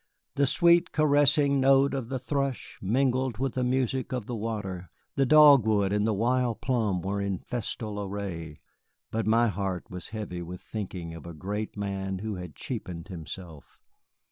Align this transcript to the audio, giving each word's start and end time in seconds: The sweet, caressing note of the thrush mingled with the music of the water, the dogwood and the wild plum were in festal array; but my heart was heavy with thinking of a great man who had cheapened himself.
The 0.33 0.47
sweet, 0.47 0.91
caressing 0.93 1.59
note 1.59 1.93
of 1.93 2.07
the 2.07 2.17
thrush 2.17 2.79
mingled 2.81 3.37
with 3.37 3.53
the 3.53 3.63
music 3.63 4.11
of 4.11 4.25
the 4.25 4.35
water, 4.35 4.89
the 5.13 5.27
dogwood 5.27 5.93
and 5.93 6.07
the 6.07 6.13
wild 6.15 6.59
plum 6.59 7.03
were 7.03 7.21
in 7.21 7.37
festal 7.37 8.01
array; 8.01 8.61
but 9.11 9.27
my 9.27 9.49
heart 9.49 9.91
was 9.91 10.07
heavy 10.07 10.41
with 10.41 10.59
thinking 10.59 11.13
of 11.13 11.27
a 11.27 11.35
great 11.35 11.77
man 11.77 12.17
who 12.17 12.33
had 12.33 12.55
cheapened 12.55 13.09
himself. 13.09 13.79